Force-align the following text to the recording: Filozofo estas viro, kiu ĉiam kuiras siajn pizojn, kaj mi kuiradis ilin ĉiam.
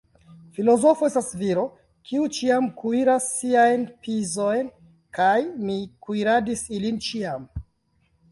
Filozofo 0.57 1.05
estas 1.09 1.27
viro, 1.41 1.65
kiu 2.11 2.23
ĉiam 2.37 2.69
kuiras 2.79 3.27
siajn 3.41 3.83
pizojn, 4.07 4.71
kaj 5.19 5.37
mi 5.67 5.77
kuiradis 6.07 6.67
ilin 6.79 6.97
ĉiam. 7.09 7.45